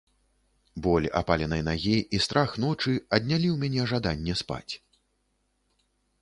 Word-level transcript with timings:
Боль 0.85 1.07
апаленай 1.19 1.61
нагі 1.67 1.93
і 2.19 2.21
страх 2.27 2.55
ночы 2.63 2.95
аднялі 3.19 3.47
ў 3.53 3.67
мяне 3.67 3.83
жаданне 3.93 4.33
спаць. 4.43 4.73